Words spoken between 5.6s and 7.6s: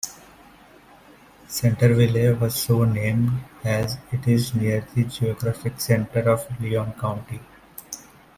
center of Leon County.